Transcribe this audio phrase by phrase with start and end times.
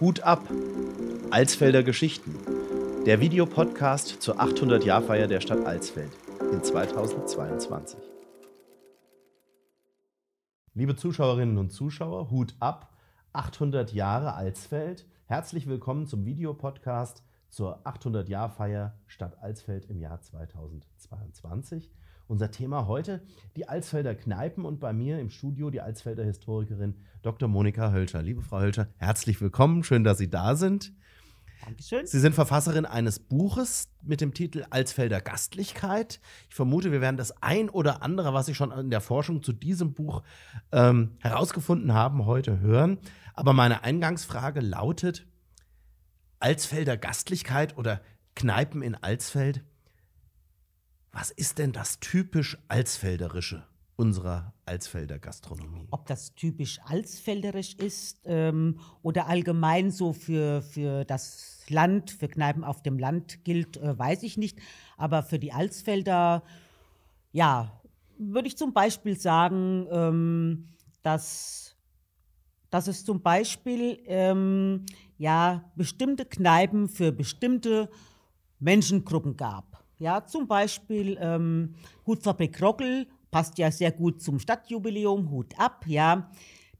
[0.00, 0.48] Hut ab!
[1.30, 2.34] Alsfelder Geschichten.
[3.06, 6.10] Der Videopodcast zur 800-Jahr-Feier der Stadt Alsfeld
[6.52, 8.00] in 2022.
[10.74, 12.96] Liebe Zuschauerinnen und Zuschauer, Hut ab!
[13.34, 15.06] 800 Jahre Alsfeld.
[15.26, 21.92] Herzlich willkommen zum Videopodcast zur 800-Jahr-Feier Stadt Alsfeld im Jahr 2022.
[22.28, 23.22] Unser Thema heute
[23.56, 27.48] die Alsfelder Kneipen und bei mir im Studio die Alsfelder Historikerin Dr.
[27.48, 28.22] Monika Hölscher.
[28.22, 29.82] Liebe Frau Hölscher, herzlich willkommen.
[29.84, 30.92] Schön, dass Sie da sind.
[31.64, 32.06] Dankeschön.
[32.06, 36.20] Sie sind Verfasserin eines Buches mit dem Titel Alsfelder Gastlichkeit.
[36.48, 39.52] Ich vermute, wir werden das ein oder andere, was Sie schon in der Forschung zu
[39.52, 40.22] diesem Buch
[40.72, 42.98] ähm, herausgefunden haben, heute hören.
[43.34, 45.26] Aber meine Eingangsfrage lautet:
[46.40, 48.00] Alsfelder Gastlichkeit oder
[48.34, 49.62] Kneipen in Alsfeld?
[51.12, 53.64] Was ist denn das typisch Alsfelderische
[53.96, 55.86] unserer Alsfelder Gastronomie?
[55.90, 62.64] Ob das typisch Alsfelderisch ist ähm, oder allgemein so für, für das Land, für Kneipen
[62.64, 64.58] auf dem Land gilt, äh, weiß ich nicht.
[64.96, 66.42] Aber für die Alsfelder,
[67.30, 67.82] ja,
[68.16, 70.68] würde ich zum Beispiel sagen, ähm,
[71.02, 71.76] dass,
[72.70, 74.86] dass es zum Beispiel ähm,
[75.18, 77.90] ja, bestimmte Kneipen für bestimmte
[78.60, 79.71] Menschengruppen gab.
[80.02, 86.28] Ja, zum Beispiel ähm, Hutfabrik Rockel passt ja sehr gut zum Stadtjubiläum, Hut ab, ja.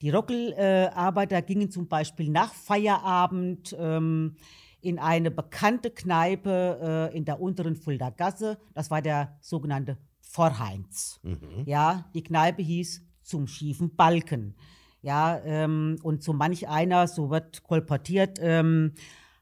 [0.00, 4.34] Die Rockel-Arbeiter äh, gingen zum Beispiel nach Feierabend ähm,
[4.80, 8.58] in eine bekannte Kneipe äh, in der unteren Fulda Gasse.
[8.74, 11.20] Das war der sogenannte Vorheinz.
[11.22, 11.62] Mhm.
[11.64, 14.56] Ja, die Kneipe hieß zum schiefen Balken.
[15.00, 18.94] Ja, ähm, und so manch einer, so wird kolportiert, ähm,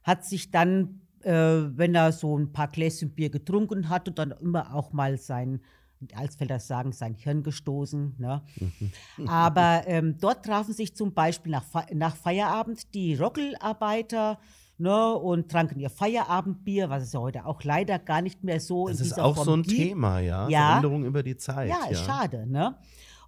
[0.03, 4.33] hat sich dann äh, wenn er so ein paar Gläschen Bier getrunken hat und dann
[4.41, 5.61] immer auch mal sein,
[6.01, 8.15] die Alsfelder sagen, sein Hirn gestoßen.
[8.19, 8.43] Ne?
[9.27, 14.39] Aber ähm, dort trafen sich zum Beispiel nach, nach Feierabend die Rockelarbeiter
[14.79, 18.89] ne, und tranken ihr Feierabendbier, was es ja heute auch leider gar nicht mehr so
[18.89, 19.77] das in dieser ist auch Form so ein gibt.
[19.77, 20.49] Thema, ja?
[20.49, 20.67] ja.
[20.69, 21.69] Veränderung über die Zeit.
[21.69, 21.97] Ja, ja.
[21.97, 22.47] schade.
[22.47, 22.77] Ne?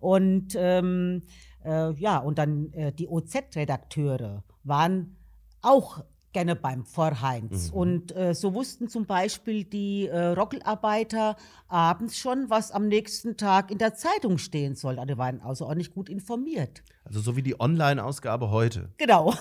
[0.01, 1.23] Und ähm,
[1.65, 5.17] äh, ja, und dann äh, die OZ-Redakteure waren
[5.61, 7.71] auch gerne beim Vorheinz.
[7.71, 7.77] Mhm.
[7.77, 11.37] Und äh, so wussten zum Beispiel die äh, Rockelarbeiter
[11.69, 14.99] abends schon, was am nächsten Tag in der Zeitung stehen soll.
[14.99, 16.83] Also, waren außerordentlich gut informiert.
[17.05, 18.91] Also so wie die Online-Ausgabe heute.
[18.99, 19.35] Genau.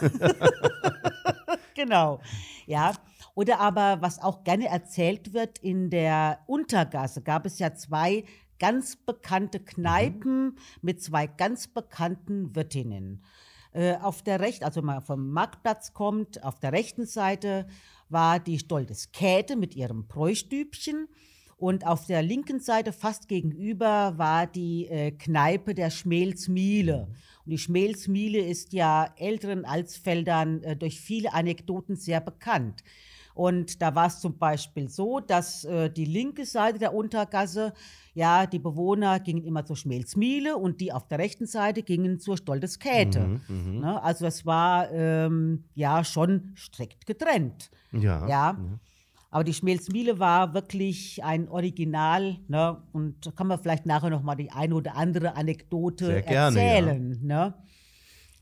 [1.75, 2.19] genau.
[2.65, 2.93] Ja.
[3.33, 8.25] Oder aber, was auch gerne erzählt wird, in der Untergasse gab es ja zwei
[8.59, 10.57] ganz bekannte Kneipen mhm.
[10.81, 13.23] mit zwei ganz bekannten Wirtinnen.
[13.73, 17.67] Äh, auf der rechten, also man vom Marktplatz kommt, auf der rechten Seite
[18.09, 21.07] war die Stoltes Käthe mit ihrem Bräustübchen.
[21.55, 27.07] Und auf der linken Seite, fast gegenüber, war die äh, Kneipe der Schmelsmühle.
[27.45, 32.83] Und die Schmelsmühle ist ja älteren Alsfeldern äh, durch viele Anekdoten sehr bekannt.
[33.33, 37.73] Und da war es zum Beispiel so, dass äh, die linke Seite der Untergasse,
[38.13, 42.37] ja, die Bewohner gingen immer zur Schmelzmiele und die auf der rechten Seite gingen zur
[42.37, 43.19] Stolteskäte.
[43.19, 44.03] Mhm, mhm, ne?
[44.03, 47.71] Also das war ähm, ja schon strikt getrennt.
[47.91, 47.99] Ja.
[48.01, 48.27] ja.
[48.27, 48.57] ja.
[49.33, 52.83] Aber die Schmelzmiele war wirklich ein Original, ne?
[52.91, 57.11] Und da kann man vielleicht nachher noch mal die eine oder andere Anekdote gerne, erzählen,
[57.13, 57.19] ja.
[57.21, 57.53] ne?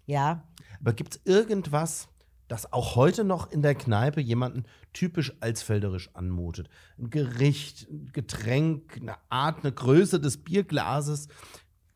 [0.08, 0.44] Ja.
[0.82, 2.10] Aber gibt es irgendwas,
[2.50, 6.68] das auch heute noch in der Kneipe jemanden typisch alsfelderisch anmutet.
[6.98, 11.28] Ein Gericht, ein Getränk, eine Art, eine Größe des Bierglases.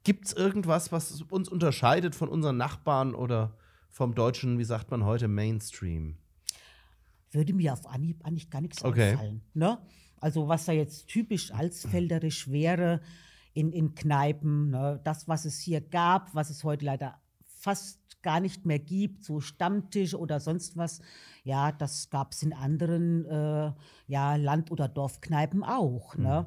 [0.04, 3.58] Gibt es irgendwas, was uns unterscheidet von unseren Nachbarn oder
[3.90, 6.18] vom deutschen, wie sagt man heute, Mainstream?
[7.32, 9.12] Würde mir auf Anhieb eigentlich gar nichts okay.
[9.12, 9.42] einfallen.
[9.56, 9.80] Ne?
[10.20, 13.02] Also was da jetzt typisch alsfelderisch wäre
[13.54, 15.02] in, in Kneipen, ne?
[15.04, 17.23] das, was es hier gab, was es heute leider
[17.64, 21.02] fast gar nicht mehr gibt, so Stammtisch oder sonst was,
[21.44, 23.72] ja, das gab es in anderen äh,
[24.08, 26.16] ja, Land- oder Dorfkneipen auch.
[26.16, 26.22] Ne?
[26.22, 26.24] Mhm.
[26.24, 26.46] Ne?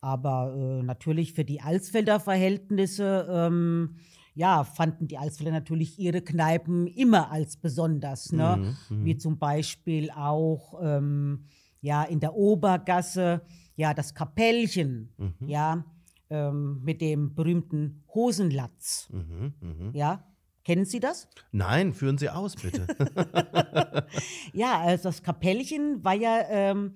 [0.00, 3.96] Aber äh, natürlich für die Alsfelder Verhältnisse, ähm,
[4.34, 8.32] ja, fanden die Alsfelder natürlich ihre Kneipen immer als besonders.
[8.32, 8.74] Ne?
[8.90, 9.04] Mhm, mhm.
[9.04, 11.44] Wie zum Beispiel auch ähm,
[11.80, 13.42] ja, in der Obergasse,
[13.76, 15.48] ja, das Kapellchen, mhm.
[15.48, 15.84] ja,
[16.30, 19.08] ähm, mit dem berühmten Hosenlatz.
[19.12, 19.90] Mhm, mh.
[19.92, 20.24] Ja,
[20.64, 21.28] Kennen Sie das?
[21.50, 22.86] Nein, führen Sie aus, bitte.
[24.52, 26.94] ja, also das Kapellchen war ja ähm,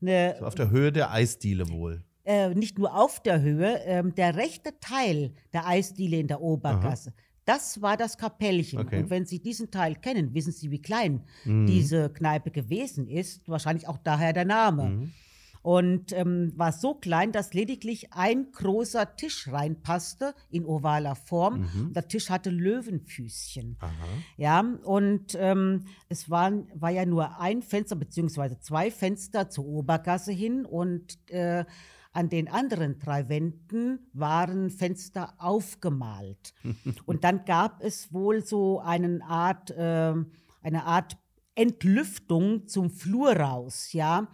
[0.00, 0.36] eine.
[0.38, 2.04] So auf der Höhe der Eisdiele wohl.
[2.24, 7.10] Äh, nicht nur auf der Höhe, ähm, der rechte Teil der Eisdiele in der Obergasse.
[7.10, 7.22] Aha.
[7.46, 8.78] Das war das Kapellchen.
[8.80, 9.02] Okay.
[9.02, 11.66] Und wenn Sie diesen Teil kennen, wissen Sie, wie klein mhm.
[11.66, 13.48] diese Kneipe gewesen ist.
[13.48, 14.90] Wahrscheinlich auch daher der Name.
[14.90, 15.12] Mhm.
[15.62, 21.60] Und ähm, war so klein, dass lediglich ein großer Tisch reinpasste in ovaler Form.
[21.60, 21.92] Mhm.
[21.92, 23.76] Der Tisch hatte Löwenfüßchen.
[23.80, 23.92] Aha.
[24.36, 30.32] Ja, und ähm, es waren, war ja nur ein Fenster, beziehungsweise zwei Fenster zur Obergasse
[30.32, 31.64] hin und äh,
[32.12, 36.54] an den anderen drei Wänden waren Fenster aufgemalt.
[37.06, 40.14] und dann gab es wohl so einen Art, äh,
[40.62, 41.16] eine Art
[41.54, 44.28] Entlüftung zum Flur raus, ja.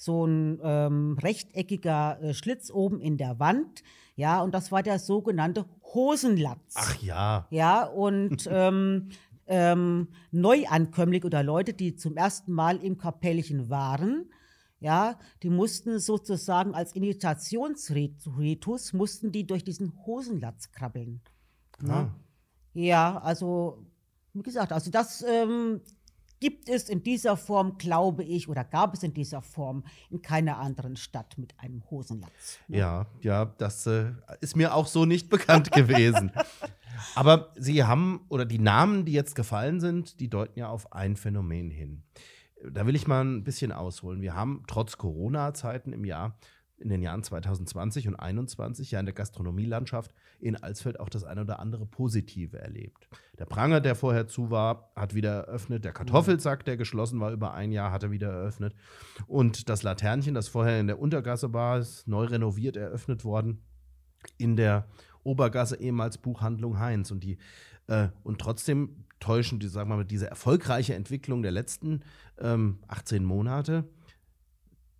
[0.00, 3.82] So ein ähm, rechteckiger äh, Schlitz oben in der Wand,
[4.16, 6.72] ja, und das war der sogenannte Hosenlatz.
[6.74, 7.46] Ach ja.
[7.50, 9.10] Ja, und ähm,
[9.46, 14.30] ähm, Neuankömmlinge oder Leute, die zum ersten Mal im Kapellchen waren,
[14.78, 21.20] ja, die mussten sozusagen als Initiationsritus, mussten die durch diesen Hosenlatz krabbeln.
[21.78, 21.92] Ne?
[21.92, 22.16] Ah.
[22.72, 23.84] Ja, also,
[24.32, 25.82] wie gesagt, also das ähm,
[26.40, 30.58] gibt es in dieser Form, glaube ich, oder gab es in dieser Form in keiner
[30.58, 32.58] anderen Stadt mit einem Hosenlatz.
[32.66, 32.78] ne?
[32.78, 36.32] Ja, ja, das äh, ist mir auch so nicht bekannt gewesen.
[37.14, 41.16] Aber Sie haben, oder die Namen, die jetzt gefallen sind, die deuten ja auf ein
[41.16, 42.02] Phänomen hin.
[42.68, 44.20] Da will ich mal ein bisschen ausholen.
[44.20, 46.36] Wir haben trotz Corona-Zeiten im Jahr,
[46.80, 51.42] in den Jahren 2020 und 2021 ja in der Gastronomielandschaft in Alsfeld auch das eine
[51.42, 53.08] oder andere Positive erlebt.
[53.38, 55.84] Der Pranger, der vorher zu war, hat wieder eröffnet.
[55.84, 58.74] Der Kartoffelsack, der geschlossen war über ein Jahr, hat er wieder eröffnet.
[59.26, 63.62] Und das Laternchen, das vorher in der Untergasse war, ist neu renoviert eröffnet worden
[64.38, 64.88] in der
[65.22, 67.38] Obergasse ehemals Buchhandlung Heinz und die
[67.88, 72.00] äh, und trotzdem täuschen die sagen wir mal diese erfolgreiche Entwicklung der letzten
[72.38, 73.84] ähm, 18 Monate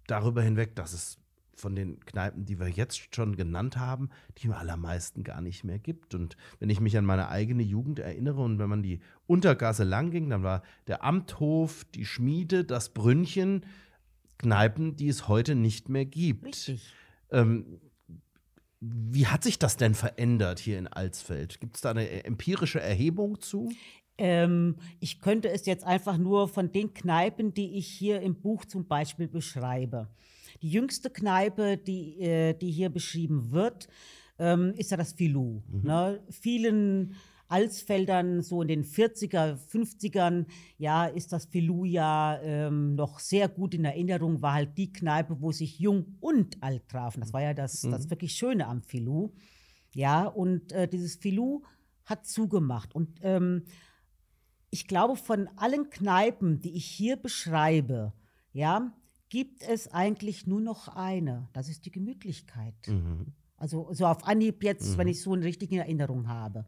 [0.06, 1.19] darüber hinweg, dass es
[1.60, 6.14] von den Kneipen, die wir jetzt schon genannt haben, die allermeisten gar nicht mehr gibt.
[6.14, 10.10] Und wenn ich mich an meine eigene Jugend erinnere und wenn man die Untergasse lang
[10.10, 13.64] ging, dann war der Amthof, die Schmiede, das Brünnchen,
[14.38, 16.46] Kneipen, die es heute nicht mehr gibt.
[16.46, 16.94] Richtig.
[17.30, 17.80] Ähm,
[18.80, 21.60] wie hat sich das denn verändert hier in Alsfeld?
[21.60, 23.70] Gibt es da eine empirische Erhebung zu?
[24.16, 28.64] Ähm, ich könnte es jetzt einfach nur von den Kneipen, die ich hier im Buch
[28.64, 30.08] zum Beispiel beschreibe.
[30.62, 33.88] Die jüngste Kneipe, die, äh, die hier beschrieben wird,
[34.38, 35.62] ähm, ist ja das Filou.
[35.68, 36.22] Ne?
[36.30, 37.14] Vielen
[37.50, 40.46] Alsfeldern, so in den 40er, 50ern,
[40.78, 45.40] ja, ist das Filou ja ähm, noch sehr gut in Erinnerung, war halt die Kneipe,
[45.40, 47.20] wo sich Jung und Alt trafen.
[47.20, 49.32] Das war ja das, das wirklich Schöne am Filou.
[49.92, 51.62] Ja, und äh, dieses Filou
[52.04, 52.94] hat zugemacht.
[52.94, 53.64] Und ähm,
[54.70, 58.12] ich glaube, von allen Kneipen, die ich hier beschreibe,
[58.52, 58.92] ja,
[59.30, 61.48] gibt es eigentlich nur noch eine.
[61.54, 62.74] Das ist die Gemütlichkeit.
[62.86, 63.28] Mhm.
[63.56, 66.66] Also so auf Anhieb jetzt, wenn ich so eine richtige Erinnerung habe.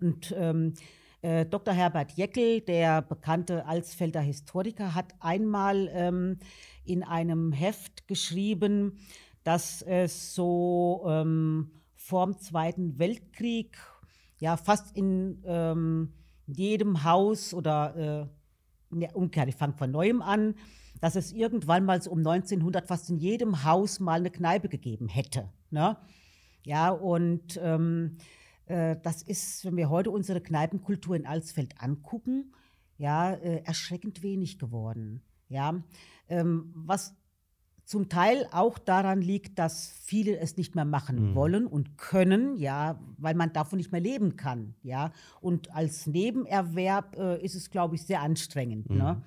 [0.00, 0.74] Und ähm,
[1.20, 1.74] äh, Dr.
[1.74, 6.38] Herbert Jeckel, der bekannte Alsfelder Historiker, hat einmal ähm,
[6.84, 8.98] in einem Heft geschrieben,
[9.44, 13.76] dass es so ähm, vorm Zweiten Weltkrieg
[14.38, 16.12] ja fast in ähm,
[16.46, 18.30] jedem Haus oder
[18.90, 20.54] äh, in der Umkehr, ich fange von neuem an,
[21.00, 25.08] dass es irgendwann mal so um 1900 fast in jedem Haus mal eine Kneipe gegeben
[25.08, 25.48] hätte.
[25.70, 25.96] Ne?
[26.64, 28.16] Ja, und ähm,
[28.66, 32.52] äh, das ist, wenn wir heute unsere Kneipenkultur in Alsfeld angucken,
[32.98, 35.22] ja, äh, erschreckend wenig geworden.
[35.48, 35.82] Ja,
[36.28, 37.14] ähm, was
[37.88, 43.00] zum Teil auch daran liegt, dass viele es nicht mehr machen wollen und können, ja,
[43.16, 45.10] weil man davon nicht mehr leben kann, ja.
[45.40, 48.90] Und als Nebenerwerb äh, ist es, glaube ich, sehr anstrengend.
[48.90, 49.22] Ne?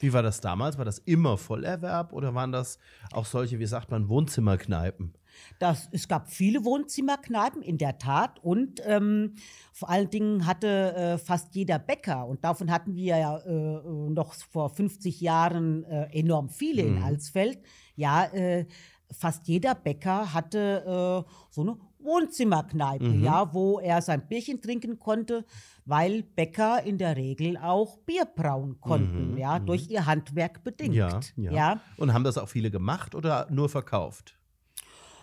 [0.00, 0.78] Wie war das damals?
[0.78, 2.78] War das immer Vollerwerb oder waren das
[3.12, 5.14] auch solche, wie sagt man, Wohnzimmerkneipen?
[5.58, 8.38] Das, es gab viele Wohnzimmerkneipen, in der Tat.
[8.42, 9.34] Und ähm,
[9.72, 14.34] vor allen Dingen hatte äh, fast jeder Bäcker, und davon hatten wir ja äh, noch
[14.34, 17.58] vor 50 Jahren äh, enorm viele in Alsfeld,
[17.96, 18.66] ja, äh,
[19.10, 25.44] fast jeder Bäcker hatte äh, so eine Wohnzimmerkneipe, ja, wo er sein Bierchen trinken konnte,
[25.84, 30.94] weil Bäcker in der Regel auch Bier brauen konnten, ja, durch ihr Handwerk bedingt.
[30.94, 31.80] Ja, ja, ja.
[31.96, 34.38] Und haben das auch viele gemacht oder nur verkauft?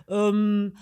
[0.07, 0.73] Ähm,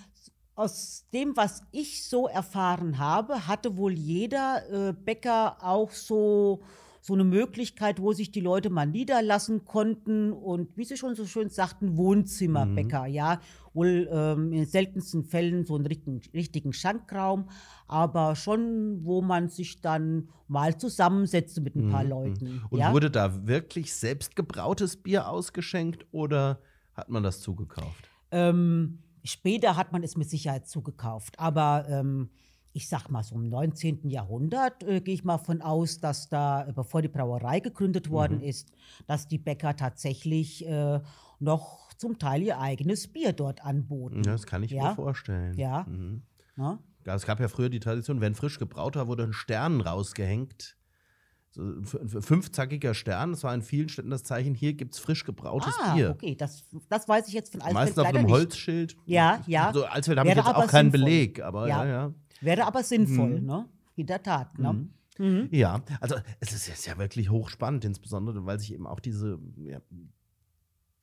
[0.55, 6.61] aus dem, was ich so erfahren habe, hatte wohl jeder äh, Bäcker auch so,
[7.01, 11.25] so eine Möglichkeit, wo sich die Leute mal niederlassen konnten und, wie Sie schon so
[11.25, 13.41] schön sagten, Wohnzimmerbäcker, ja.
[13.73, 17.49] Wohl ähm, in den seltensten Fällen so einen richtigen, richtigen Schankraum,
[17.87, 22.61] aber schon, wo man sich dann mal zusammensetzte mit ein paar Leuten.
[22.69, 22.93] Und ja?
[22.93, 26.59] wurde da wirklich selbstgebrautes Bier ausgeschenkt oder
[26.93, 28.09] hat man das zugekauft?
[28.31, 31.39] Ähm, später hat man es mit Sicherheit zugekauft.
[31.39, 32.29] Aber ähm,
[32.73, 34.09] ich sag mal so im 19.
[34.09, 38.37] Jahrhundert äh, gehe ich mal von aus, dass da, äh, bevor die Brauerei gegründet worden
[38.37, 38.43] Mhm.
[38.43, 38.71] ist,
[39.07, 40.99] dass die Bäcker tatsächlich äh,
[41.39, 44.23] noch zum Teil ihr eigenes Bier dort anboten.
[44.23, 44.89] Ja, das kann ich Ja.
[44.89, 45.57] mir vorstellen.
[45.57, 45.85] Ja.
[45.87, 46.23] Mhm.
[46.57, 50.77] Ja, es gab ja früher die Tradition, wenn frisch gebraut war, wurde ein Stern rausgehängt.
[51.53, 55.25] So ein fünfzackiger Stern, das war in vielen Städten das Zeichen, hier gibt es frisch
[55.25, 56.11] gebrautes Ah, Bier.
[56.11, 58.31] okay, das, das weiß ich jetzt von Alsfeld Meistens auf einem nicht.
[58.33, 58.95] Holzschild.
[59.05, 59.67] Ja, ja.
[59.67, 61.09] Also Alsfeld habe ich jetzt auch keinen sinnvoll.
[61.09, 61.91] Beleg, aber ja, Ja.
[62.07, 62.13] ja.
[62.39, 63.45] Wäre aber sinnvoll, Mhm.
[63.45, 63.69] ne?
[63.97, 64.87] In der Tat, ne?
[65.19, 65.49] Mhm.
[65.51, 69.79] Ja, also es ist ja wirklich hochspannend, insbesondere weil sich eben auch diese, ja,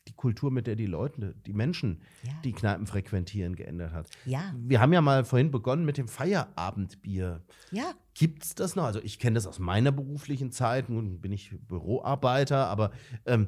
[0.09, 2.33] die Kultur, mit der die Leute, die Menschen, Ja.
[2.45, 4.09] die Kneipen frequentieren, geändert hat.
[4.25, 7.43] Ja, Wir haben ja mal vorhin begonnen mit dem Feierabendbier.
[7.71, 7.93] ja.
[8.15, 8.83] Gibt es das noch?
[8.85, 12.91] Also ich kenne das aus meiner beruflichen Zeit, nun bin ich Büroarbeiter, aber
[13.27, 13.47] ähm,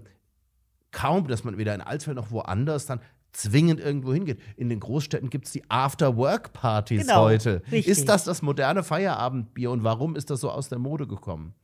[0.92, 3.00] kaum, dass man weder in Alsfeld noch woanders dann
[3.32, 4.40] zwingend irgendwo hingeht.
[4.56, 7.62] In den Großstädten gibt es die After-Work-Partys Genau, heute.
[7.72, 7.88] richtig.
[7.88, 11.54] Ist das das moderne Feierabendbier und warum ist das so aus der Mode gekommen?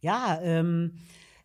[0.00, 0.92] Ja, ähm,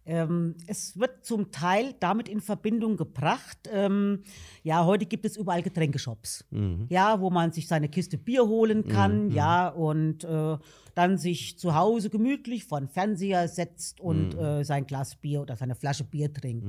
[0.05, 3.69] ähm, es wird zum Teil damit in Verbindung gebracht.
[3.71, 4.23] Ähm,
[4.63, 6.45] ja, heute gibt es überall Getränkeshops.
[6.49, 6.87] Mhm.
[6.89, 10.57] Ja, wo man sich seine Kiste Bier holen kann, ja, und äh,
[10.95, 15.55] dann sich zu Hause gemütlich vor den Fernseher setzt und äh, sein Glas Bier oder
[15.55, 16.65] seine Flasche Bier trinkt.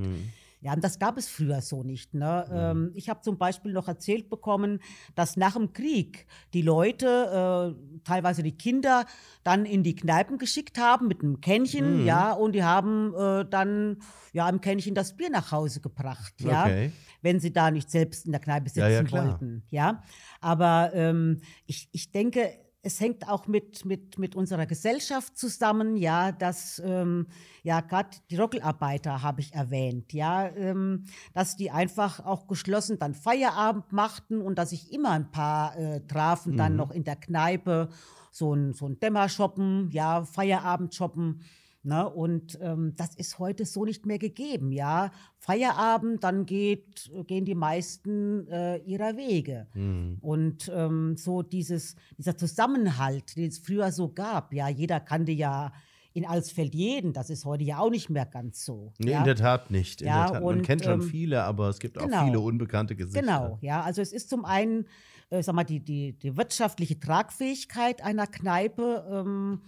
[0.62, 0.66] Mhm.
[0.66, 2.14] Ja, und das gab es früher so nicht.
[2.14, 2.46] Ne?
[2.52, 4.78] Ähm, ich habe zum Beispiel noch erzählt bekommen,
[5.14, 9.04] dass nach dem Krieg die Leute, äh, teilweise die Kinder,
[9.42, 13.98] dann in die Kneipen geschickt haben mit einem Kännchen, ja, und die haben äh, dann
[14.32, 16.92] ja im Kännchen das Bier nach Hause gebracht, ja, Okay.
[17.22, 20.02] wenn sie da nicht selbst in der Kneipe sitzen Ja, ja, wollten, ja.
[20.40, 22.50] Aber ähm, ich, ich denke,
[22.82, 27.28] es hängt auch mit, mit, mit unserer Gesellschaft zusammen, ja, dass, ähm,
[27.62, 33.14] ja, gerade die Rockelarbeiter habe ich erwähnt, ja, ähm, dass die einfach auch geschlossen dann
[33.14, 37.88] Feierabend machten und dass sich immer ein paar äh, trafen, dann noch in der Kneipe,
[38.32, 41.40] so ein, so ein Dämmershoppen, ja, Feierabend-Shoppen.
[41.84, 42.08] Ne?
[42.08, 45.10] Und ähm, das ist heute so nicht mehr gegeben, ja.
[45.38, 49.66] Feierabend, dann geht, gehen die meisten äh, ihrer Wege.
[49.74, 50.18] Mhm.
[50.20, 55.72] Und ähm, so dieses, dieser Zusammenhalt, den es früher so gab, ja, jeder kannte ja
[56.14, 58.92] in Alsfeld jeden, das ist heute ja auch nicht mehr ganz so.
[58.98, 59.18] Nee, ja?
[59.18, 60.02] in der Tat nicht.
[60.02, 60.42] In Ja, der Tat.
[60.44, 62.24] Man und, kennt schon ähm, viele, aber es gibt auch genau.
[62.24, 63.20] viele unbekannte Gesichter.
[63.20, 63.82] Genau, ja.
[63.82, 64.86] Also es ist zum einen,
[65.30, 69.62] äh, sag mal, die, die, die wirtschaftliche Tragfähigkeit einer Kneipe, ähm,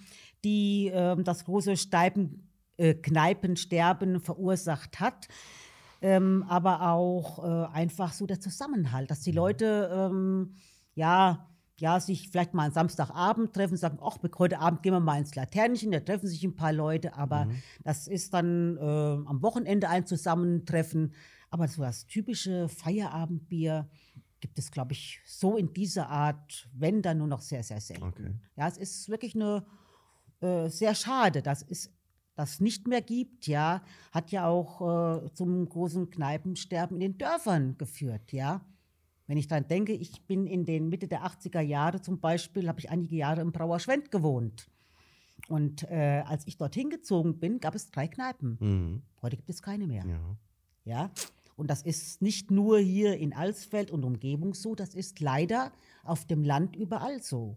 [0.45, 5.29] die ähm, das große Steipen, äh, Kneipensterben verursacht hat.
[6.03, 10.55] Ähm, aber auch äh, einfach so der Zusammenhalt, dass die Leute ähm,
[10.95, 11.49] ja,
[11.79, 15.35] ja sich vielleicht mal am Samstagabend treffen, sagen, ach, heute Abend gehen wir mal ins
[15.35, 17.49] Laternchen, da treffen sich ein paar Leute, aber
[17.85, 21.15] das ist dann äh, am Wochenende ein Zusammentreffen.
[21.49, 23.89] Aber so das typische Feierabendbier
[24.41, 28.03] gibt es, glaube ich, so in dieser Art, wenn dann nur noch sehr, sehr selten.
[28.03, 28.35] Okay.
[28.57, 29.65] Ja, es ist wirklich eine
[30.45, 31.91] äh, sehr schade, dass es
[32.37, 33.83] das nicht mehr gibt, ja,
[34.13, 34.81] hat ja auch
[35.25, 38.61] äh, zum großen Kneipensterben in den Dörfern geführt, ja.
[39.27, 42.81] Wenn ich dann denke, ich bin in den Mitte der 80er Jahre zum Beispiel, habe
[42.81, 44.69] ich einige Jahre im Brauerschwend gewohnt.
[45.49, 48.59] Und äh, als ich dorthin gezogen bin, gab es drei Kneipen.
[48.61, 49.03] Mhm.
[49.23, 50.05] Heute gibt es keine mehr.
[50.05, 50.37] Ja.
[50.85, 51.11] Ja?
[51.57, 55.73] Und das ist nicht nur hier in Alsfeld und Umgebung so, das ist leider
[56.03, 57.57] auf dem Land überall so.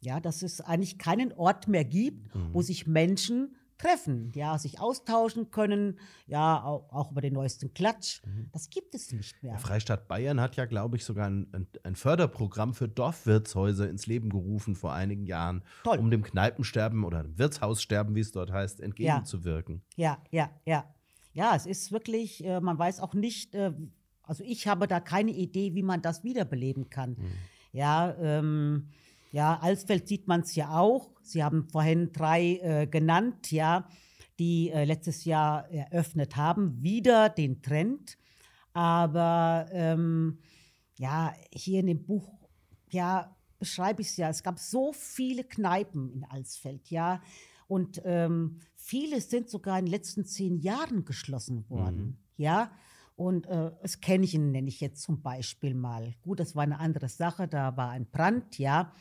[0.00, 5.50] Ja, dass es eigentlich keinen Ort mehr gibt, wo sich Menschen treffen, ja, sich austauschen
[5.50, 8.22] können, ja, auch, auch über den neuesten Klatsch.
[8.52, 9.52] Das gibt es nicht mehr.
[9.52, 14.30] Der Freistaat Bayern hat ja, glaube ich, sogar ein, ein, Förderprogramm für Dorfwirtshäuser ins Leben
[14.30, 15.98] gerufen vor einigen Jahren, Toll.
[15.98, 19.82] um dem Kneipensterben oder dem Wirtshaussterben, wie es dort heißt, entgegenzuwirken.
[19.96, 20.84] Ja, ja, ja.
[21.32, 23.72] Ja, es ist wirklich, äh, man weiß auch nicht, äh,
[24.22, 27.16] also ich habe da keine Idee, wie man das wiederbeleben kann.
[27.72, 28.88] Ja, ähm,
[29.36, 31.10] ja, Alsfeld sieht man es ja auch.
[31.20, 33.86] Sie haben vorhin drei äh, genannt, ja,
[34.38, 38.16] die äh, letztes Jahr eröffnet haben, wieder den Trend.
[38.72, 40.38] Aber ähm,
[40.98, 42.32] ja, hier in dem Buch,
[42.88, 44.30] ja, beschreibe ich es ja.
[44.30, 47.20] Es gab so viele Kneipen in Alsfeld, ja.
[47.68, 52.70] Und ähm, viele sind sogar in den letzten zehn Jahren geschlossen worden, ja.
[53.16, 56.14] Und äh, das Kännchen nenne ich jetzt zum Beispiel mal.
[56.22, 58.92] Gut, das war eine andere Sache, da war ein Brand, ja.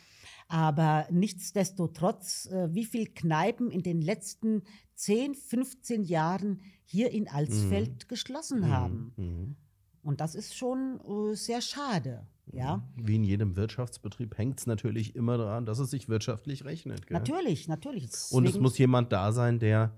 [0.48, 4.63] Aber nichtsdestotrotz, äh, wie viele Kneipen in den letzten
[4.95, 9.13] 10, 15 Jahren hier in Alsfeld geschlossen haben.
[9.17, 9.55] Mhm.
[10.01, 12.88] Und das ist schon äh, sehr schade, ja.
[12.95, 17.07] Wie in jedem Wirtschaftsbetrieb hängt es natürlich immer daran, dass es sich wirtschaftlich rechnet.
[17.07, 17.17] Gell?
[17.17, 18.05] Natürlich, natürlich.
[18.31, 19.91] Und es Deswegen- muss jemand da sein, der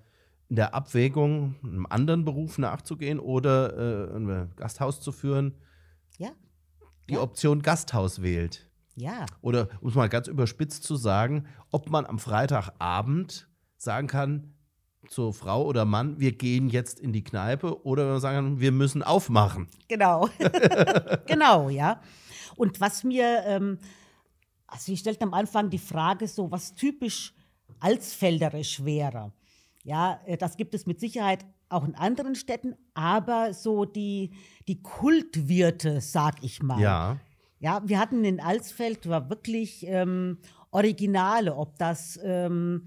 [0.49, 5.55] der Abwägung einem anderen Beruf nachzugehen oder äh, ein Gasthaus zu führen,
[6.17, 6.29] Ja,
[7.09, 7.21] die Ja.
[7.21, 8.69] Option Gasthaus wählt.
[8.95, 9.25] Ja.
[9.41, 14.53] Oder um es mal ganz überspitzt zu sagen, ob man am Freitagabend sagen kann,
[15.09, 18.59] zur Frau oder Mann, wir gehen jetzt in die Kneipe oder wenn wir sagen, kann,
[18.59, 19.67] wir müssen aufmachen.
[19.87, 20.29] Genau.
[21.27, 22.01] genau, ja.
[22.55, 23.77] Und was mir, ähm,
[24.65, 27.33] also ich stellte am Anfang die Frage so, was typisch
[27.79, 29.31] alsfelderisch wäre.
[29.87, 34.31] Ja, äh, das gibt es mit Sicherheit auch in anderen Städten, aber so die,
[34.67, 36.81] die Kultwirte, sag ich mal.
[36.81, 37.17] Ja.
[37.59, 40.39] Ja, wir hatten in Alsfeld war wirklich ähm,
[40.71, 42.83] Originale, ob das ähm,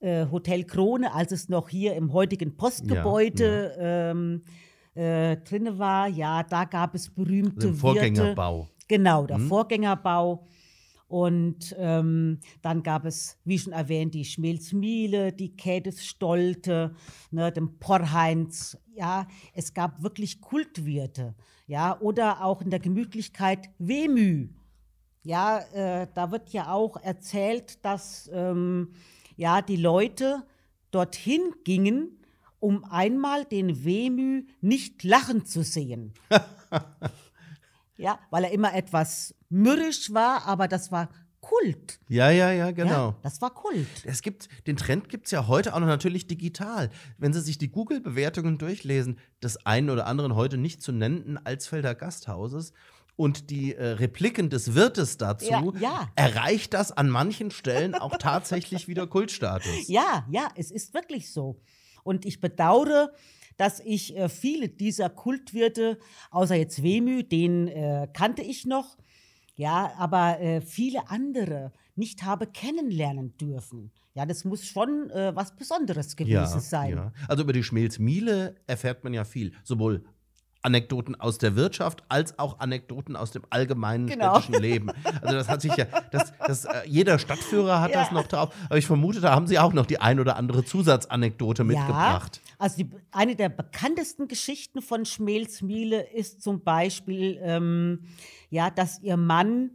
[0.00, 4.42] äh, Hotel Krone, als es noch hier im heutigen Postgebäude Ähm,
[4.94, 7.78] äh, drinne war, ja, da gab es berühmte Wirte.
[7.78, 8.68] Vorgängerbau.
[8.88, 10.46] Genau, der Vorgängerbau.
[11.12, 16.94] Und ähm, dann gab es, wie schon erwähnt, die Schmelzmiele, die Käthes Stolte,
[17.30, 18.78] ne, den Porrheinz.
[18.94, 21.34] Ja, es gab wirklich Kultwirte.
[21.66, 24.48] Ja, oder auch in der Gemütlichkeit Wemü.
[25.22, 28.94] Ja, äh, da wird ja auch erzählt, dass ähm,
[29.36, 30.46] ja, die Leute
[30.92, 32.22] dorthin gingen,
[32.58, 36.14] um einmal den Wemü nicht lachen zu sehen.
[37.98, 41.08] ja, weil er immer etwas mürrisch war, aber das war
[41.40, 41.98] Kult.
[42.08, 43.08] Ja, ja, ja, genau.
[43.10, 43.86] Ja, das war Kult.
[44.04, 46.88] Es gibt, den Trend gibt es ja heute auch noch natürlich digital.
[47.18, 51.96] Wenn Sie sich die Google-Bewertungen durchlesen, des einen oder anderen heute nicht zu nennenden Alsfelder
[51.96, 52.72] Gasthauses
[53.16, 56.08] und die äh, Repliken des Wirtes dazu, Ja, ja.
[56.14, 59.88] erreicht das an manchen Stellen auch tatsächlich wieder Kultstatus.
[59.88, 61.60] Ja, ja, es ist wirklich so.
[62.04, 63.12] Und ich bedauere,
[63.56, 65.98] dass ich äh, viele dieser Kultwirte,
[66.30, 68.96] außer jetzt Wemü, den äh, kannte ich noch,
[69.54, 73.92] ja, aber äh, viele andere nicht habe kennenlernen dürfen.
[74.14, 76.96] Ja, das muss schon äh, was Besonderes gewesen sein.
[76.96, 77.12] Ja.
[77.28, 79.52] Also über die Schmelzmiele erfährt man ja viel.
[79.62, 80.04] Sowohl
[80.62, 84.34] Anekdoten aus der Wirtschaft als auch Anekdoten aus dem allgemeinen Genau.
[84.40, 84.90] städtischen Leben.
[85.20, 88.00] Also das hat sich ja, das, das, äh, jeder Stadtführer hat Ja.
[88.02, 88.54] das noch drauf.
[88.66, 92.40] Aber ich vermute, da haben sie auch noch die ein oder andere Zusatzanekdote mitgebracht.
[92.44, 98.04] Ja, also die, eine der bekanntesten Geschichten von Schmelzmiele ist zum Beispiel, ähm,
[98.50, 99.72] ja, dass ihr Mann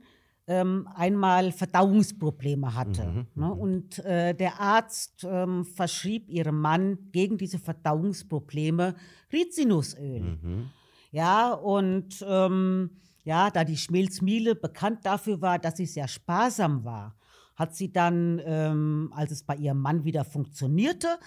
[0.48, 3.28] ähm, einmal Verdauungsprobleme hatte.
[3.36, 3.54] Ne?
[3.54, 8.96] Und äh, der Arzt ähm, verschrieb ihrem Mann gegen diese Verdauungsprobleme
[9.32, 10.24] Rizinusöl.
[11.12, 12.92] Ja, und ähm,
[13.24, 17.16] ja, da die Schmelzmiele bekannt dafür war, dass sie sehr sparsam war,
[17.56, 21.20] hat sie dann, ähm, als es bei ihrem Mann wieder funktionierte,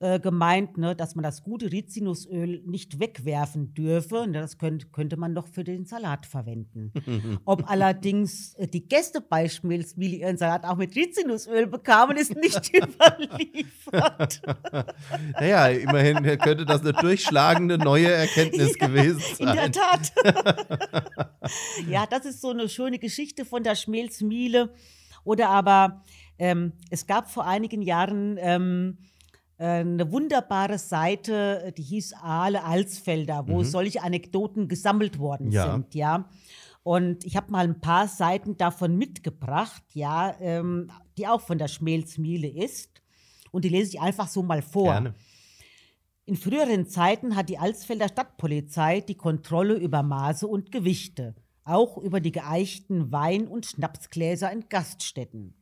[0.00, 4.28] äh, gemeint, ne, dass man das gute Rizinusöl nicht wegwerfen dürfe.
[4.28, 6.92] Ne, das könnte, könnte man doch für den Salat verwenden.
[7.44, 12.72] Ob allerdings äh, die Gäste bei Schmelzmiele ihren Salat auch mit Rizinusöl bekamen, ist nicht
[12.76, 14.40] überliefert.
[15.32, 19.72] Naja, immerhin könnte das eine durchschlagende neue Erkenntnis gewesen In der sein.
[19.72, 20.12] Tat.
[21.88, 24.72] ja, das ist so eine schöne Geschichte von der Schmelzmiele.
[25.24, 26.04] Oder aber
[26.38, 29.08] ähm, es gab vor einigen Jahren ähm, äh,
[29.58, 35.72] eine wunderbare Seite, die hieß Aale Alsfelder, wo solche Anekdoten gesammelt worden Ja.
[35.72, 36.28] sind, ja.
[36.84, 41.68] Und ich habe mal ein paar Seiten davon mitgebracht, ja, ähm, die auch von der
[41.68, 43.02] Schmelzmiele ist.
[43.50, 44.92] Und die lese ich einfach so mal vor.
[44.92, 45.14] Gerne.
[46.24, 52.20] In früheren Zeiten hat die Alsfelder Stadtpolizei die Kontrolle über Maße und Gewichte, auch über
[52.20, 55.54] die geeichten Wein- und Schnapsgläser in Gaststätten.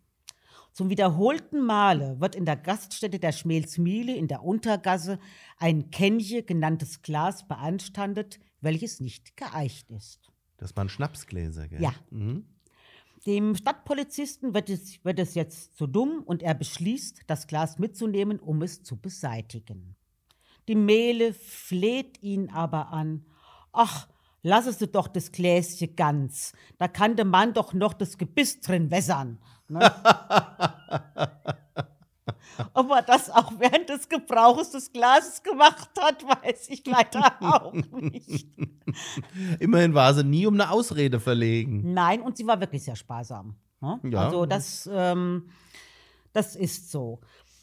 [0.77, 5.19] Zum wiederholten Male wird in der Gaststätte der Schmelzmiele in der Untergasse
[5.57, 10.31] ein Kenche genanntes Glas beanstandet, welches nicht geeicht ist.
[10.59, 11.81] Das waren Schnapsgläser, gell?
[11.81, 11.95] Ja.
[12.11, 12.45] Mhm.
[13.25, 18.39] Dem Stadtpolizisten wird es, wird es jetzt zu dumm und er beschließt, das Glas mitzunehmen,
[18.39, 19.97] um es zu beseitigen.
[20.69, 23.25] Die Mehle fleht ihn aber an.
[23.73, 24.09] Ach,
[24.47, 26.53] lassest du doch das Gläschen ganz.
[26.79, 29.39] Da kann der Mann doch noch das Gebiss drin wässern.
[29.69, 29.81] Ne?
[32.73, 37.73] Ob er das auch während des Gebrauches des Glases gemacht hat, weiß ich leider auch
[37.73, 38.47] nicht.
[39.59, 41.93] Immerhin war sie nie um eine Ausrede verlegen.
[41.93, 43.57] Nein, und sie war wirklich sehr sparsam.
[43.81, 44.01] Ne?
[44.05, 44.27] Ja.
[44.27, 45.51] Also das, ähm,
[46.33, 47.21] das ist so.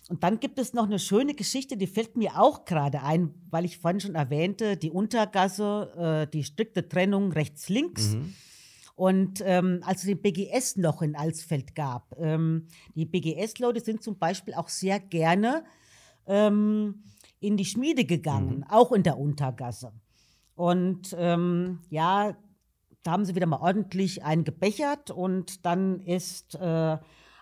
[0.09, 3.63] Und dann gibt es noch eine schöne Geschichte, die fällt mir auch gerade ein, weil
[3.63, 8.17] ich vorhin schon erwähnte, die Untergasse, äh, die strikte Trennung rechts-links.
[8.95, 14.19] Und ähm, als es den BGS noch in Alsfeld gab, ähm, die BGS-Leute sind zum
[14.19, 15.63] Beispiel auch sehr gerne
[16.27, 17.03] ähm,
[17.39, 19.93] in die Schmiede gegangen, auch in der Untergasse.
[20.55, 22.37] Und ähm, ja,
[23.01, 26.97] da haben sie wieder mal ordentlich einen gebechert und dann ist äh,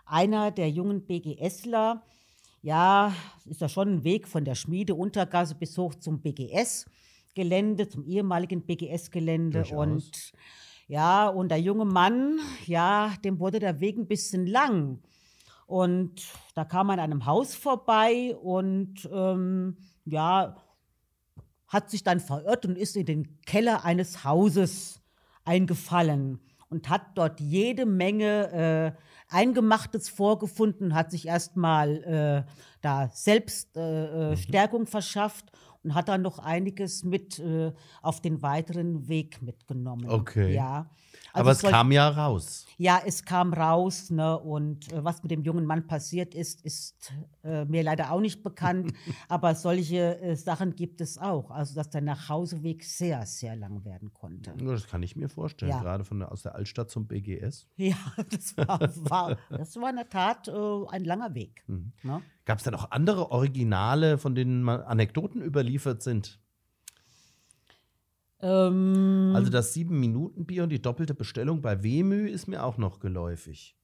[0.06, 2.04] einer der jungen BGSler,
[2.62, 3.14] ja,
[3.46, 8.66] ist ja schon ein Weg von der Schmiede Untergasse bis hoch zum BGS-Gelände, zum ehemaligen
[8.66, 10.34] BGS-Gelände und
[10.88, 15.00] Ja, und der junge Mann, ja, dem wurde der Weg ein bisschen lang.
[15.66, 16.22] Und
[16.54, 20.58] da kam man an einem Haus vorbei und ähm, ja,
[21.68, 25.02] hat sich dann verirrt und ist in den Keller eines Hauses
[25.46, 34.82] eingefallen und hat dort jede Menge äh, Eingemachtes vorgefunden, hat sich erstmal äh, da Selbststärkung
[34.82, 34.88] äh, mhm.
[34.88, 35.52] verschafft
[35.84, 40.10] und hat dann noch einiges mit äh, auf den weiteren Weg mitgenommen.
[40.10, 40.54] Okay.
[40.54, 40.90] Ja.
[41.34, 42.66] Also Aber es soll, kam ja raus.
[42.78, 44.10] Ja, es kam raus.
[44.10, 44.38] Ne?
[44.38, 47.14] Und äh, was mit dem jungen Mann passiert ist, ist
[47.44, 48.94] äh, mir leider auch nicht bekannt.
[49.30, 51.52] Aber solche äh, Sachen gibt es auch.
[51.52, 54.54] Also, dass der Nachhauseweg sehr, sehr lang werden konnte.
[54.58, 55.72] Das kann ich mir vorstellen.
[55.72, 55.82] Ja.
[55.82, 57.68] Gerade von der, aus der Altstadt zum BGS.
[57.78, 57.96] Ja,
[58.30, 60.52] das war, war das war in der Tat äh,
[60.90, 61.64] ein langer Weg.
[61.68, 61.94] Mhm.
[62.04, 62.22] Ne?
[62.52, 66.38] Gab es dann auch andere Originale, von denen Anekdoten überliefert sind?
[68.42, 73.78] Ähm, also das Sieben-Minuten-Bier und die doppelte Bestellung bei Wemü ist mir auch noch geläufig.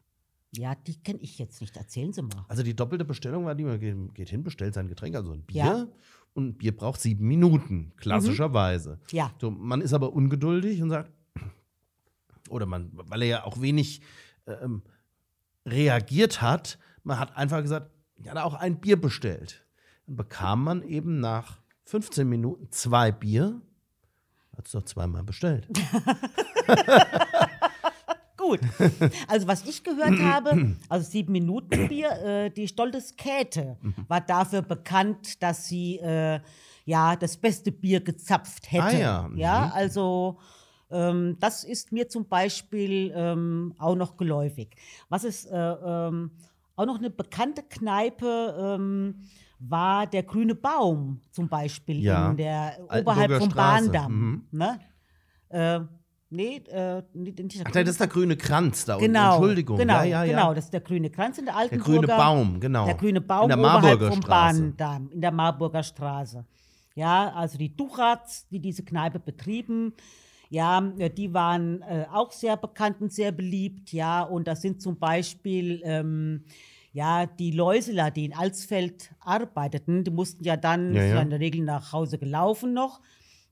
[0.54, 1.78] Ja, die kenne ich jetzt nicht.
[1.78, 2.44] Erzählen Sie mal.
[2.50, 3.80] Also die doppelte Bestellung war die, man
[4.14, 5.64] geht hin, bestellt sein Getränk, also ein Bier.
[5.64, 5.88] Ja.
[6.34, 8.96] Und ein Bier braucht sieben Minuten, klassischerweise.
[8.96, 9.16] Mhm.
[9.18, 9.32] Ja.
[9.40, 11.10] So, man ist aber ungeduldig und sagt,
[12.50, 14.02] oder man, weil er ja auch wenig
[14.46, 14.82] ähm,
[15.66, 17.92] reagiert hat, man hat einfach gesagt,
[18.24, 19.66] da auch ein Bier bestellt.
[20.06, 23.62] Dann bekam man eben nach 15 Minuten zwei Bier
[24.58, 25.68] hat es doch zweimal bestellt.
[28.38, 28.60] Gut.
[29.28, 33.78] Also was ich gehört habe, also sieben Minuten Bier, äh, die Stoltes Käthe
[34.08, 36.40] war dafür bekannt, dass sie äh,
[36.86, 38.84] ja das beste Bier gezapft hätte.
[38.84, 39.30] Ah, ja.
[39.36, 39.72] ja, mhm.
[39.74, 40.40] also
[40.90, 44.76] ähm, das ist mir zum Beispiel ähm, auch noch geläufig.
[45.10, 46.32] Was ist äh, ähm,
[46.78, 48.78] auch noch eine bekannte Kneipe?
[48.80, 49.16] Ähm,
[49.60, 52.30] war der grüne Baum zum Beispiel ja.
[52.30, 53.90] in der oberhalb vom Straße.
[53.90, 54.48] Bahndamm.
[54.52, 54.58] Mhm.
[54.58, 54.80] Ne?
[55.50, 55.80] Äh,
[56.30, 59.34] nee, äh, nicht, nicht Ach, das ist der grüne Kranz da genau, unten.
[59.34, 59.78] Entschuldigung.
[59.78, 60.32] Genau, ja, ja, ja.
[60.32, 62.86] genau, das ist der grüne Kranz in der alten Der grüne Baum, genau.
[62.86, 64.62] Der grüne Baum in der Marburger vom Straße.
[64.62, 66.46] Bahndamm, in der Marburger Straße.
[66.96, 69.94] Ja, also die Duchats, die diese Kneipe betrieben,
[70.50, 74.98] ja, die waren äh, auch sehr bekannt und sehr beliebt, ja, und das sind zum
[74.98, 76.44] Beispiel ähm,
[76.94, 81.22] ja, die Läuseler, die in Alsfeld arbeiteten, die mussten ja dann ja, ja.
[81.22, 83.02] in der Regel nach Hause gelaufen noch.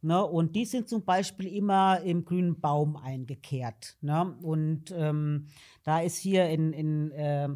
[0.02, 0.24] Ne?
[0.24, 3.98] Und die sind zum Beispiel immer im grünen Baum eingekehrt.
[4.02, 4.36] Ne?
[4.42, 5.48] Und ähm,
[5.84, 7.50] da ist hier in, in äh,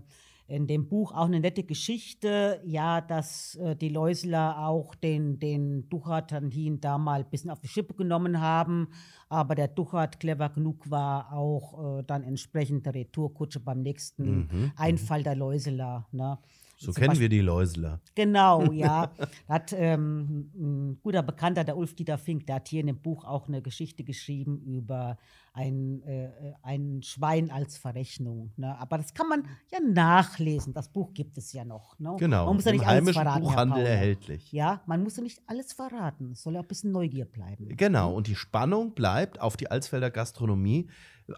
[0.49, 5.87] in dem Buch auch eine nette Geschichte, ja, dass äh, die Läusler auch den, den
[5.91, 8.89] und da mal ein bisschen auf die Schippe genommen haben,
[9.29, 14.49] aber der Duchat clever genug war, auch äh, dann entsprechend der Retourkutsche beim nächsten mhm,
[14.51, 14.71] mhm.
[14.75, 16.07] Einfall der Läuseler.
[16.11, 16.37] Ne?
[16.77, 17.99] So kennen Beispiel, wir die Läusler.
[18.15, 19.11] Genau, ja.
[19.49, 23.47] hat ähm, ein guter Bekannter, der Ulf-Dieter Fink, der hat hier in dem Buch auch
[23.47, 25.17] eine Geschichte geschrieben über
[25.59, 28.51] ein, äh, ein Schwein als Verrechnung.
[28.55, 28.79] Ne?
[28.79, 30.73] Aber das kann man ja nachlesen.
[30.73, 31.99] Das Buch gibt es ja noch.
[31.99, 32.15] Ne?
[32.17, 34.51] Genau, man muss ja nicht alles verraten, Buchhandel erhältlich.
[34.53, 36.31] Ja, man muss ja nicht alles verraten.
[36.31, 37.75] Es soll ja auch ein bisschen Neugier bleiben.
[37.75, 40.87] Genau, und die Spannung bleibt auf die Alsfelder Gastronomie,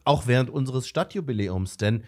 [0.06, 1.78] auch während unseres Stadtjubiläums.
[1.78, 2.04] Denn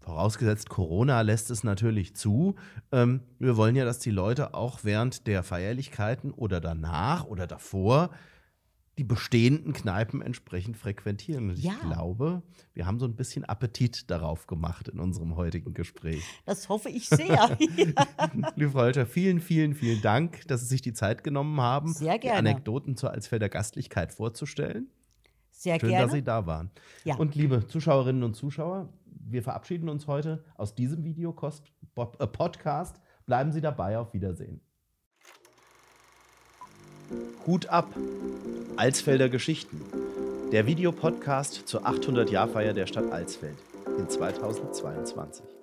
[0.00, 2.56] Vorausgesetzt, Corona lässt es natürlich zu.
[2.92, 8.10] Ähm, wir wollen ja, dass die Leute auch während der Feierlichkeiten oder danach oder davor
[8.98, 11.50] die bestehenden Kneipen entsprechend frequentieren.
[11.50, 11.74] Und ich ja.
[11.82, 12.42] glaube,
[12.74, 16.22] wir haben so ein bisschen Appetit darauf gemacht in unserem heutigen Gespräch.
[16.44, 17.58] Das hoffe ich sehr.
[18.56, 22.18] Liebe Frau Hölscher, vielen, vielen, vielen Dank, dass Sie sich die Zeit genommen haben, sehr
[22.18, 22.42] gerne.
[22.42, 24.88] die Anekdoten zur Alsfelder Gastlichkeit vorzustellen.
[25.50, 26.04] Sehr Schön, gerne.
[26.04, 26.70] dass Sie da waren.
[27.04, 27.16] Ja.
[27.16, 32.96] Und liebe Zuschauerinnen und Zuschauer, wir verabschieden uns heute aus diesem Videopodcast.
[32.96, 33.98] Äh, Bleiben Sie dabei.
[33.98, 34.60] Auf Wiedersehen.
[37.46, 37.88] Hut ab.
[38.76, 39.80] Alsfelder Geschichten.
[40.52, 43.56] Der Videopodcast zur 800-Jahrfeier der Stadt Alsfeld
[43.98, 45.53] in 2022.